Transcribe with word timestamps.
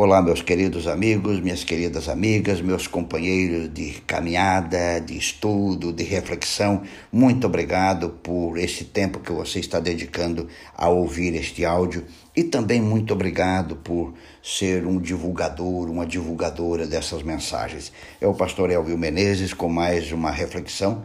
Olá, 0.00 0.22
meus 0.22 0.40
queridos 0.40 0.86
amigos, 0.86 1.40
minhas 1.40 1.64
queridas 1.64 2.08
amigas, 2.08 2.60
meus 2.60 2.86
companheiros 2.86 3.68
de 3.74 4.00
caminhada, 4.06 5.00
de 5.00 5.18
estudo, 5.18 5.92
de 5.92 6.04
reflexão. 6.04 6.82
Muito 7.10 7.48
obrigado 7.48 8.10
por 8.10 8.58
esse 8.58 8.84
tempo 8.84 9.18
que 9.18 9.32
você 9.32 9.58
está 9.58 9.80
dedicando 9.80 10.46
a 10.76 10.88
ouvir 10.88 11.34
este 11.34 11.64
áudio 11.64 12.04
e 12.36 12.44
também 12.44 12.80
muito 12.80 13.12
obrigado 13.12 13.74
por 13.74 14.14
ser 14.40 14.86
um 14.86 15.00
divulgador, 15.00 15.90
uma 15.90 16.06
divulgadora 16.06 16.86
dessas 16.86 17.24
mensagens. 17.24 17.92
É 18.20 18.26
o 18.28 18.34
pastor 18.34 18.70
Elvio 18.70 18.96
Menezes 18.96 19.52
com 19.52 19.68
mais 19.68 20.12
uma 20.12 20.30
reflexão 20.30 21.02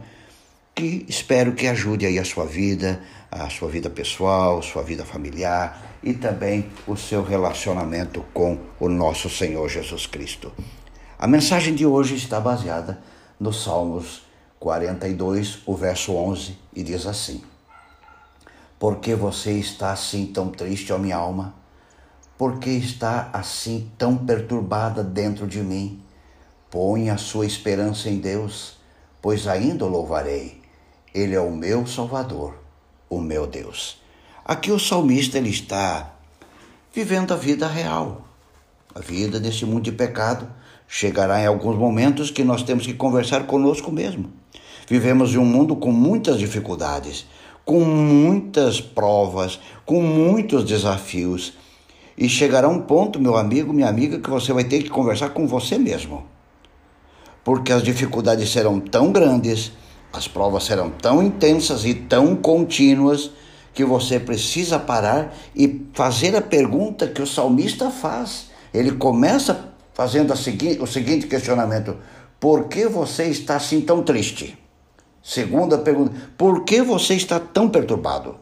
que 0.74 1.06
espero 1.08 1.54
que 1.54 1.68
ajude 1.68 2.04
aí 2.04 2.18
a 2.18 2.24
sua 2.24 2.44
vida, 2.44 3.00
a 3.30 3.48
sua 3.48 3.68
vida 3.68 3.88
pessoal, 3.88 4.60
sua 4.60 4.82
vida 4.82 5.04
familiar 5.04 5.98
e 6.02 6.12
também 6.12 6.68
o 6.84 6.96
seu 6.96 7.22
relacionamento 7.22 8.24
com 8.34 8.58
o 8.80 8.88
nosso 8.88 9.30
Senhor 9.30 9.68
Jesus 9.68 10.06
Cristo. 10.06 10.52
A 11.16 11.28
mensagem 11.28 11.76
de 11.76 11.86
hoje 11.86 12.16
está 12.16 12.40
baseada 12.40 12.98
no 13.38 13.52
Salmos 13.52 14.22
42, 14.58 15.60
o 15.64 15.76
verso 15.76 16.12
11, 16.12 16.58
e 16.74 16.82
diz 16.82 17.06
assim: 17.06 17.40
Por 18.76 18.96
que 18.96 19.14
você 19.14 19.52
está 19.52 19.92
assim 19.92 20.26
tão 20.26 20.48
triste, 20.48 20.92
ó 20.92 20.98
minha 20.98 21.16
alma? 21.16 21.54
Por 22.36 22.58
que 22.58 22.70
está 22.70 23.30
assim 23.32 23.90
tão 23.96 24.16
perturbada 24.16 25.04
dentro 25.04 25.46
de 25.46 25.60
mim? 25.60 26.02
Põe 26.68 27.10
a 27.10 27.16
sua 27.16 27.46
esperança 27.46 28.10
em 28.10 28.18
Deus, 28.18 28.76
pois 29.22 29.46
ainda 29.46 29.84
o 29.84 29.88
louvarei 29.88 30.63
ele 31.14 31.34
é 31.34 31.40
o 31.40 31.50
meu 31.52 31.86
Salvador, 31.86 32.54
o 33.08 33.20
meu 33.20 33.46
Deus. 33.46 34.02
Aqui 34.44 34.72
o 34.72 34.80
salmista 34.80 35.38
ele 35.38 35.48
está 35.48 36.16
vivendo 36.92 37.32
a 37.32 37.36
vida 37.36 37.68
real. 37.68 38.26
A 38.92 39.00
vida 39.00 39.38
desse 39.38 39.64
mundo 39.64 39.84
de 39.84 39.92
pecado 39.92 40.48
chegará 40.88 41.40
em 41.40 41.46
alguns 41.46 41.76
momentos 41.76 42.30
que 42.30 42.42
nós 42.42 42.64
temos 42.64 42.84
que 42.84 42.94
conversar 42.94 43.46
conosco 43.46 43.92
mesmo. 43.92 44.32
Vivemos 44.88 45.32
em 45.32 45.38
um 45.38 45.44
mundo 45.44 45.76
com 45.76 45.92
muitas 45.92 46.38
dificuldades, 46.38 47.26
com 47.64 47.80
muitas 47.84 48.80
provas, 48.80 49.60
com 49.86 50.02
muitos 50.02 50.64
desafios. 50.64 51.54
E 52.18 52.28
chegará 52.28 52.68
um 52.68 52.80
ponto, 52.80 53.20
meu 53.20 53.36
amigo, 53.36 53.72
minha 53.72 53.88
amiga, 53.88 54.18
que 54.18 54.28
você 54.28 54.52
vai 54.52 54.64
ter 54.64 54.82
que 54.82 54.90
conversar 54.90 55.30
com 55.30 55.46
você 55.46 55.78
mesmo. 55.78 56.26
Porque 57.42 57.72
as 57.72 57.82
dificuldades 57.82 58.50
serão 58.50 58.78
tão 58.80 59.10
grandes 59.10 59.72
as 60.14 60.28
provas 60.28 60.64
serão 60.64 60.90
tão 60.90 61.22
intensas 61.22 61.84
e 61.84 61.92
tão 61.92 62.36
contínuas 62.36 63.30
que 63.74 63.84
você 63.84 64.20
precisa 64.20 64.78
parar 64.78 65.34
e 65.54 65.86
fazer 65.92 66.36
a 66.36 66.40
pergunta 66.40 67.08
que 67.08 67.20
o 67.20 67.26
salmista 67.26 67.90
faz. 67.90 68.50
Ele 68.72 68.92
começa 68.92 69.74
fazendo 69.92 70.36
segui 70.36 70.78
o 70.80 70.86
seguinte 70.86 71.26
questionamento: 71.26 71.96
Por 72.38 72.68
que 72.68 72.86
você 72.86 73.24
está 73.24 73.56
assim 73.56 73.80
tão 73.80 74.02
triste? 74.02 74.56
Segunda 75.20 75.78
pergunta: 75.78 76.14
Por 76.38 76.64
que 76.64 76.80
você 76.80 77.14
está 77.14 77.40
tão 77.40 77.68
perturbado? 77.68 78.36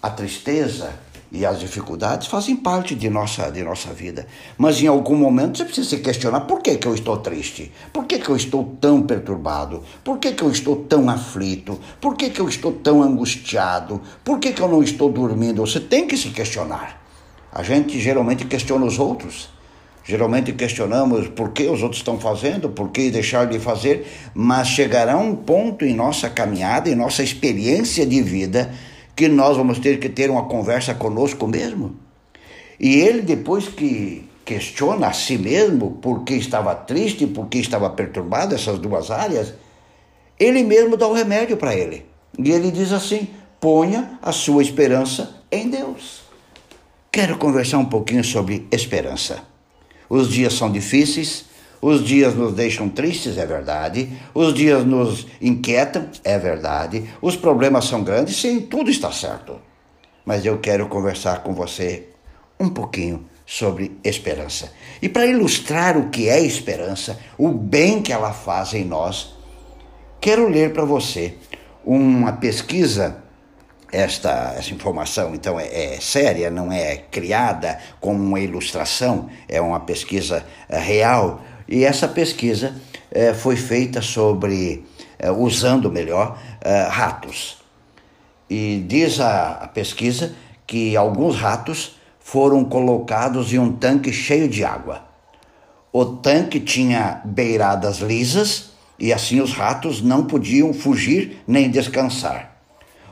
A 0.00 0.08
tristeza 0.08 0.92
e 1.34 1.44
as 1.44 1.58
dificuldades 1.58 2.28
fazem 2.28 2.54
parte 2.54 2.94
de 2.94 3.10
nossa, 3.10 3.50
de 3.50 3.60
nossa 3.64 3.92
vida. 3.92 4.24
Mas 4.56 4.80
em 4.80 4.86
algum 4.86 5.16
momento 5.16 5.58
você 5.58 5.64
precisa 5.64 5.88
se 5.88 5.98
questionar 5.98 6.42
por 6.42 6.62
que, 6.62 6.76
que 6.76 6.86
eu 6.86 6.94
estou 6.94 7.16
triste? 7.16 7.72
Por 7.92 8.04
que, 8.04 8.20
que 8.20 8.28
eu 8.28 8.36
estou 8.36 8.76
tão 8.80 9.02
perturbado? 9.02 9.82
Por 10.04 10.18
que, 10.18 10.32
que 10.32 10.44
eu 10.44 10.50
estou 10.50 10.76
tão 10.76 11.10
aflito? 11.10 11.78
Por 12.00 12.16
que, 12.16 12.30
que 12.30 12.40
eu 12.40 12.48
estou 12.48 12.70
tão 12.72 13.02
angustiado? 13.02 14.00
Por 14.22 14.38
que, 14.38 14.52
que 14.52 14.62
eu 14.62 14.68
não 14.68 14.80
estou 14.80 15.10
dormindo? 15.10 15.60
Você 15.66 15.80
tem 15.80 16.06
que 16.06 16.16
se 16.16 16.28
questionar. 16.28 17.02
A 17.52 17.64
gente 17.64 17.98
geralmente 17.98 18.44
questiona 18.44 18.86
os 18.86 19.00
outros. 19.00 19.52
Geralmente 20.04 20.52
questionamos 20.52 21.28
por 21.28 21.50
que 21.50 21.64
os 21.64 21.82
outros 21.82 22.00
estão 22.00 22.20
fazendo, 22.20 22.68
por 22.68 22.90
que 22.90 23.10
deixar 23.10 23.46
de 23.46 23.58
fazer, 23.58 24.06
mas 24.34 24.68
chegará 24.68 25.16
um 25.16 25.34
ponto 25.34 25.84
em 25.84 25.94
nossa 25.94 26.28
caminhada, 26.28 26.90
em 26.90 26.94
nossa 26.94 27.22
experiência 27.22 28.06
de 28.06 28.20
vida, 28.22 28.70
que 29.14 29.28
nós 29.28 29.56
vamos 29.56 29.78
ter 29.78 29.98
que 29.98 30.08
ter 30.08 30.30
uma 30.30 30.44
conversa 30.44 30.94
conosco 30.94 31.46
mesmo. 31.46 31.96
E 32.78 32.96
ele, 32.96 33.22
depois 33.22 33.68
que 33.68 34.28
questiona 34.44 35.08
a 35.08 35.12
si 35.12 35.38
mesmo 35.38 35.92
por 36.02 36.24
que 36.24 36.34
estava 36.34 36.74
triste, 36.74 37.26
por 37.26 37.46
que 37.48 37.58
estava 37.58 37.88
perturbado, 37.90 38.54
essas 38.54 38.78
duas 38.78 39.10
áreas, 39.10 39.54
ele 40.38 40.62
mesmo 40.62 40.96
dá 40.96 41.06
o 41.06 41.10
um 41.10 41.14
remédio 41.14 41.56
para 41.56 41.74
ele. 41.74 42.04
E 42.38 42.50
ele 42.50 42.70
diz 42.70 42.92
assim: 42.92 43.28
ponha 43.60 44.18
a 44.20 44.32
sua 44.32 44.62
esperança 44.62 45.42
em 45.50 45.68
Deus. 45.68 46.22
Quero 47.10 47.38
conversar 47.38 47.78
um 47.78 47.84
pouquinho 47.84 48.24
sobre 48.24 48.66
esperança. 48.72 49.42
Os 50.08 50.28
dias 50.28 50.52
são 50.52 50.70
difíceis, 50.70 51.44
os 51.86 52.02
dias 52.02 52.34
nos 52.34 52.54
deixam 52.54 52.88
tristes, 52.88 53.36
é 53.36 53.44
verdade. 53.44 54.08
Os 54.32 54.54
dias 54.54 54.86
nos 54.86 55.26
inquietam, 55.38 56.08
é 56.24 56.38
verdade. 56.38 57.10
Os 57.20 57.36
problemas 57.36 57.84
são 57.84 58.02
grandes, 58.02 58.40
sim, 58.40 58.62
tudo 58.62 58.90
está 58.90 59.12
certo. 59.12 59.60
Mas 60.24 60.46
eu 60.46 60.58
quero 60.60 60.88
conversar 60.88 61.42
com 61.42 61.52
você 61.52 62.08
um 62.58 62.70
pouquinho 62.70 63.26
sobre 63.44 63.98
esperança. 64.02 64.72
E 65.02 65.10
para 65.10 65.26
ilustrar 65.26 65.98
o 65.98 66.08
que 66.08 66.26
é 66.26 66.40
esperança, 66.40 67.20
o 67.36 67.50
bem 67.50 68.00
que 68.00 68.14
ela 68.14 68.32
faz 68.32 68.72
em 68.72 68.86
nós, 68.86 69.34
quero 70.22 70.48
ler 70.48 70.72
para 70.72 70.86
você 70.86 71.34
uma 71.84 72.32
pesquisa. 72.32 73.22
Esta, 73.92 74.56
essa 74.58 74.74
informação, 74.74 75.36
então, 75.36 75.60
é, 75.60 75.66
é, 75.66 76.00
séria, 76.00 76.50
não 76.50 76.72
é 76.72 76.96
criada 76.96 77.78
como 78.00 78.20
uma 78.20 78.40
ilustração, 78.40 79.28
é 79.48 79.60
uma 79.60 79.78
pesquisa 79.78 80.44
é, 80.68 80.80
real 80.80 81.40
e 81.68 81.84
essa 81.84 82.06
pesquisa 82.06 82.74
eh, 83.10 83.32
foi 83.32 83.56
feita 83.56 84.02
sobre, 84.02 84.84
eh, 85.18 85.30
usando 85.30 85.90
melhor, 85.90 86.38
eh, 86.60 86.88
ratos. 86.90 87.58
E 88.48 88.84
diz 88.86 89.20
a, 89.20 89.52
a 89.62 89.68
pesquisa 89.68 90.34
que 90.66 90.96
alguns 90.96 91.36
ratos 91.36 91.96
foram 92.18 92.64
colocados 92.64 93.52
em 93.52 93.58
um 93.58 93.72
tanque 93.72 94.12
cheio 94.12 94.48
de 94.48 94.64
água. 94.64 95.04
O 95.92 96.04
tanque 96.04 96.58
tinha 96.58 97.20
beiradas 97.24 97.98
lisas 97.98 98.70
e 98.98 99.12
assim 99.12 99.40
os 99.40 99.52
ratos 99.52 100.02
não 100.02 100.24
podiam 100.24 100.72
fugir 100.72 101.42
nem 101.46 101.70
descansar. 101.70 102.54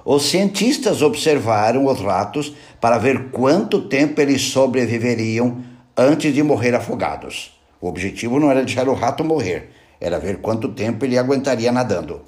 Os 0.04 0.24
cientistas 0.24 1.00
observaram 1.00 1.86
os 1.86 2.00
ratos 2.00 2.52
para 2.80 2.98
ver 2.98 3.30
quanto 3.30 3.82
tempo 3.82 4.20
eles 4.20 4.42
sobreviveriam 4.42 5.62
antes 5.96 6.34
de 6.34 6.42
morrer 6.42 6.74
afogados. 6.74 7.61
O 7.82 7.88
objetivo 7.88 8.38
não 8.38 8.48
era 8.48 8.62
deixar 8.62 8.88
o 8.88 8.94
rato 8.94 9.24
morrer, 9.24 9.70
era 10.00 10.16
ver 10.20 10.38
quanto 10.38 10.68
tempo 10.68 11.04
ele 11.04 11.18
aguentaria 11.18 11.72
nadando. 11.72 12.22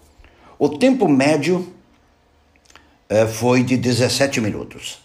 O 0.58 0.68
tempo 0.68 1.08
médio 1.08 1.72
eh, 3.08 3.24
foi 3.24 3.62
de 3.62 3.76
17 3.76 4.40
minutos. 4.40 4.98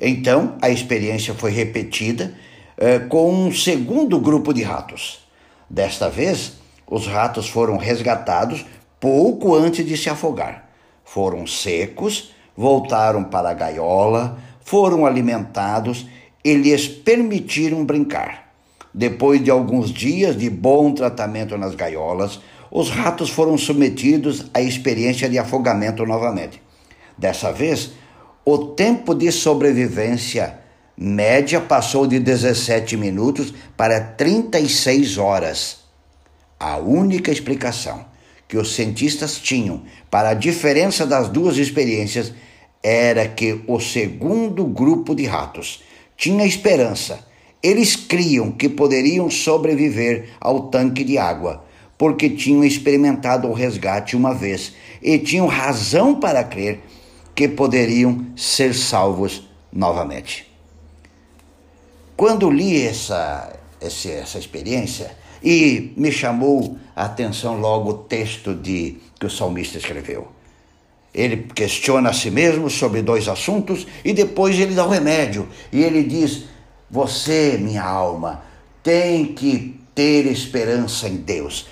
Então, 0.00 0.58
a 0.60 0.68
experiência 0.70 1.34
foi 1.34 1.52
repetida 1.52 2.34
eh, 2.76 2.98
com 2.98 3.32
um 3.32 3.52
segundo 3.52 4.18
grupo 4.18 4.52
de 4.52 4.64
ratos. 4.64 5.24
Desta 5.70 6.10
vez, 6.10 6.54
os 6.84 7.06
ratos 7.06 7.48
foram 7.48 7.76
resgatados 7.76 8.66
pouco 8.98 9.54
antes 9.54 9.86
de 9.86 9.96
se 9.96 10.10
afogar. 10.10 10.68
Foram 11.04 11.46
secos, 11.46 12.32
voltaram 12.56 13.22
para 13.22 13.50
a 13.50 13.54
gaiola, 13.54 14.36
foram 14.64 15.06
alimentados 15.06 16.08
e 16.44 16.54
lhes 16.54 16.88
permitiram 16.88 17.84
brincar. 17.84 18.45
Depois 18.96 19.44
de 19.44 19.50
alguns 19.50 19.90
dias 19.90 20.38
de 20.38 20.48
bom 20.48 20.90
tratamento 20.90 21.58
nas 21.58 21.74
gaiolas, 21.74 22.40
os 22.70 22.88
ratos 22.88 23.28
foram 23.28 23.58
submetidos 23.58 24.46
à 24.54 24.62
experiência 24.62 25.28
de 25.28 25.38
afogamento 25.38 26.06
novamente. 26.06 26.62
Dessa 27.18 27.52
vez, 27.52 27.90
o 28.42 28.56
tempo 28.56 29.14
de 29.14 29.30
sobrevivência 29.30 30.60
média 30.96 31.60
passou 31.60 32.06
de 32.06 32.18
17 32.18 32.96
minutos 32.96 33.52
para 33.76 34.00
36 34.00 35.18
horas. 35.18 35.80
A 36.58 36.78
única 36.78 37.30
explicação 37.30 38.02
que 38.48 38.56
os 38.56 38.74
cientistas 38.74 39.38
tinham 39.38 39.82
para 40.10 40.30
a 40.30 40.34
diferença 40.34 41.06
das 41.06 41.28
duas 41.28 41.58
experiências 41.58 42.32
era 42.82 43.28
que 43.28 43.62
o 43.66 43.78
segundo 43.78 44.64
grupo 44.64 45.14
de 45.14 45.26
ratos 45.26 45.82
tinha 46.16 46.46
esperança 46.46 47.26
eles 47.66 47.96
criam 47.96 48.52
que 48.52 48.68
poderiam 48.68 49.28
sobreviver 49.28 50.28
ao 50.40 50.68
tanque 50.68 51.02
de 51.02 51.18
água, 51.18 51.64
porque 51.98 52.30
tinham 52.30 52.62
experimentado 52.62 53.48
o 53.48 53.52
resgate 53.52 54.14
uma 54.16 54.32
vez 54.32 54.72
e 55.02 55.18
tinham 55.18 55.48
razão 55.48 56.14
para 56.14 56.44
crer 56.44 56.80
que 57.34 57.48
poderiam 57.48 58.24
ser 58.36 58.72
salvos 58.72 59.48
novamente. 59.72 60.50
Quando 62.16 62.48
li 62.48 62.80
essa, 62.80 63.52
essa, 63.80 64.10
essa 64.10 64.38
experiência, 64.38 65.10
e 65.42 65.92
me 65.96 66.10
chamou 66.10 66.78
a 66.94 67.04
atenção 67.04 67.60
logo 67.60 67.90
o 67.90 67.94
texto 67.94 68.54
de, 68.54 68.96
que 69.18 69.26
o 69.26 69.30
salmista 69.30 69.76
escreveu. 69.76 70.28
Ele 71.12 71.48
questiona 71.54 72.10
a 72.10 72.12
si 72.12 72.30
mesmo 72.30 72.70
sobre 72.70 73.02
dois 73.02 73.28
assuntos 73.28 73.86
e 74.04 74.12
depois 74.12 74.58
ele 74.58 74.74
dá 74.74 74.86
o 74.86 74.90
remédio. 74.90 75.48
E 75.72 75.82
ele 75.82 76.02
diz: 76.02 76.44
você, 76.90 77.58
minha 77.60 77.82
alma, 77.82 78.42
tem 78.82 79.26
que 79.26 79.80
ter 79.94 80.26
esperança 80.26 81.08
em 81.08 81.16
Deus. 81.16 81.66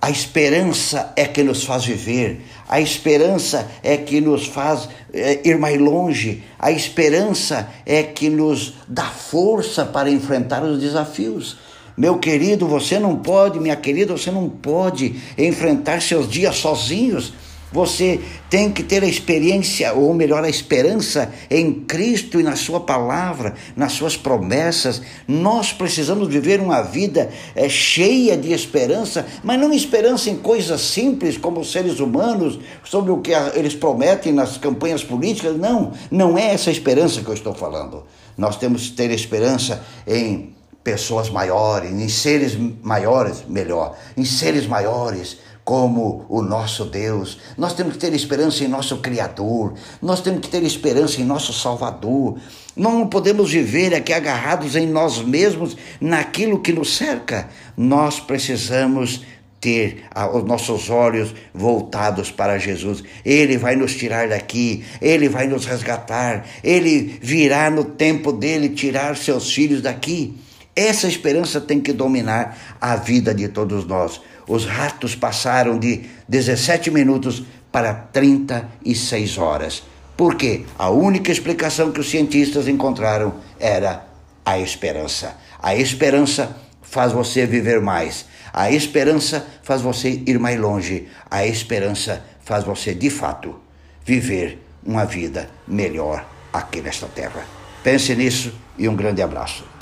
A 0.00 0.10
esperança 0.10 1.12
é 1.16 1.24
que 1.24 1.42
nos 1.42 1.64
faz 1.64 1.84
viver, 1.84 2.42
a 2.68 2.80
esperança 2.80 3.68
é 3.82 3.96
que 3.96 4.20
nos 4.20 4.46
faz 4.46 4.88
é, 5.12 5.40
ir 5.48 5.58
mais 5.58 5.80
longe, 5.80 6.44
a 6.56 6.70
esperança 6.70 7.68
é 7.84 8.04
que 8.04 8.30
nos 8.30 8.74
dá 8.86 9.06
força 9.06 9.84
para 9.84 10.08
enfrentar 10.08 10.62
os 10.62 10.78
desafios. 10.78 11.56
Meu 11.96 12.18
querido, 12.18 12.68
você 12.68 12.96
não 12.96 13.16
pode, 13.16 13.58
minha 13.58 13.74
querida, 13.74 14.16
você 14.16 14.30
não 14.30 14.48
pode 14.48 15.16
enfrentar 15.36 16.00
seus 16.00 16.28
dias 16.30 16.54
sozinhos. 16.56 17.32
Você 17.70 18.20
tem 18.48 18.72
que 18.72 18.82
ter 18.82 19.02
a 19.02 19.06
experiência, 19.06 19.92
ou 19.92 20.14
melhor, 20.14 20.42
a 20.42 20.48
esperança 20.48 21.30
em 21.50 21.72
Cristo 21.72 22.40
e 22.40 22.42
na 22.42 22.56
Sua 22.56 22.80
palavra, 22.80 23.54
nas 23.76 23.92
Suas 23.92 24.16
promessas. 24.16 25.02
Nós 25.26 25.72
precisamos 25.72 26.28
viver 26.28 26.60
uma 26.60 26.80
vida 26.80 27.28
é, 27.54 27.68
cheia 27.68 28.36
de 28.38 28.52
esperança, 28.52 29.26
mas 29.44 29.60
não 29.60 29.72
esperança 29.72 30.30
em 30.30 30.36
coisas 30.36 30.80
simples 30.80 31.36
como 31.36 31.60
os 31.60 31.70
seres 31.70 32.00
humanos, 32.00 32.58
sobre 32.82 33.12
o 33.12 33.20
que 33.20 33.32
eles 33.54 33.74
prometem 33.74 34.32
nas 34.32 34.56
campanhas 34.56 35.04
políticas. 35.04 35.56
Não, 35.56 35.92
não 36.10 36.38
é 36.38 36.54
essa 36.54 36.70
esperança 36.70 37.20
que 37.20 37.28
eu 37.28 37.34
estou 37.34 37.54
falando. 37.54 38.04
Nós 38.36 38.56
temos 38.56 38.88
que 38.88 38.92
ter 38.92 39.10
esperança 39.10 39.84
em 40.06 40.54
pessoas 40.82 41.28
maiores, 41.28 41.90
em 41.90 42.08
seres 42.08 42.56
maiores, 42.82 43.44
melhor, 43.46 43.94
em 44.16 44.24
seres 44.24 44.66
maiores 44.66 45.36
como 45.68 46.24
o 46.30 46.40
nosso 46.40 46.86
Deus. 46.86 47.38
Nós 47.54 47.74
temos 47.74 47.92
que 47.92 47.98
ter 47.98 48.14
esperança 48.14 48.64
em 48.64 48.68
nosso 48.68 48.96
Criador. 49.00 49.74
Nós 50.00 50.22
temos 50.22 50.40
que 50.40 50.48
ter 50.48 50.62
esperança 50.62 51.20
em 51.20 51.24
nosso 51.24 51.52
Salvador. 51.52 52.38
Nós 52.74 52.94
não 52.94 53.06
podemos 53.06 53.50
viver 53.50 53.94
aqui 53.94 54.14
agarrados 54.14 54.76
em 54.76 54.86
nós 54.86 55.18
mesmos, 55.18 55.76
naquilo 56.00 56.60
que 56.60 56.72
nos 56.72 56.96
cerca. 56.96 57.50
Nós 57.76 58.18
precisamos 58.18 59.26
ter 59.60 60.04
os 60.32 60.42
nossos 60.42 60.88
olhos 60.88 61.34
voltados 61.52 62.30
para 62.30 62.56
Jesus. 62.56 63.04
Ele 63.22 63.58
vai 63.58 63.76
nos 63.76 63.94
tirar 63.94 64.26
daqui, 64.26 64.82
ele 65.02 65.28
vai 65.28 65.46
nos 65.46 65.66
resgatar, 65.66 66.46
ele 66.64 67.18
virá 67.20 67.70
no 67.70 67.84
tempo 67.84 68.32
dele 68.32 68.70
tirar 68.70 69.18
seus 69.18 69.52
filhos 69.52 69.82
daqui. 69.82 70.34
Essa 70.74 71.08
esperança 71.08 71.60
tem 71.60 71.78
que 71.78 71.92
dominar 71.92 72.56
a 72.80 72.96
vida 72.96 73.34
de 73.34 73.48
todos 73.48 73.84
nós. 73.84 74.18
Os 74.48 74.64
ratos 74.64 75.14
passaram 75.14 75.78
de 75.78 76.06
17 76.26 76.90
minutos 76.90 77.42
para 77.70 77.92
36 77.92 79.36
horas. 79.36 79.82
Por 80.16 80.34
quê? 80.34 80.64
A 80.78 80.90
única 80.90 81.30
explicação 81.30 81.92
que 81.92 82.00
os 82.00 82.10
cientistas 82.10 82.66
encontraram 82.66 83.34
era 83.60 84.04
a 84.44 84.58
esperança. 84.58 85.36
A 85.62 85.76
esperança 85.76 86.56
faz 86.82 87.12
você 87.12 87.46
viver 87.46 87.80
mais. 87.80 88.24
A 88.52 88.70
esperança 88.72 89.46
faz 89.62 89.82
você 89.82 90.22
ir 90.26 90.38
mais 90.38 90.58
longe. 90.58 91.06
A 91.30 91.46
esperança 91.46 92.24
faz 92.40 92.64
você, 92.64 92.94
de 92.94 93.10
fato, 93.10 93.60
viver 94.04 94.64
uma 94.84 95.04
vida 95.04 95.50
melhor 95.66 96.26
aqui 96.52 96.80
nesta 96.80 97.06
terra. 97.06 97.44
Pense 97.84 98.14
nisso 98.16 98.52
e 98.78 98.88
um 98.88 98.96
grande 98.96 99.20
abraço. 99.20 99.77